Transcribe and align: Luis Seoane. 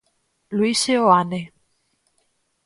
Luis 0.57 0.79
Seoane. 0.83 1.41